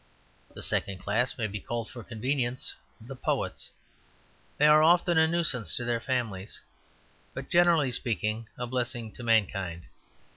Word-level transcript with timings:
The 0.55 0.63
second 0.63 0.97
class 0.97 1.37
may 1.37 1.45
be 1.45 1.59
called 1.59 1.91
for 1.91 2.03
convenience 2.03 2.73
the 2.99 3.15
Poets; 3.15 3.69
they 4.57 4.65
are 4.65 4.81
often 4.81 5.19
a 5.19 5.27
nuisance 5.27 5.75
to 5.75 5.85
their 5.85 6.01
families, 6.01 6.59
but, 7.35 7.51
generally 7.51 7.91
speaking, 7.91 8.47
a 8.57 8.65
blessing 8.65 9.11
to 9.11 9.21
mankind. 9.21 9.83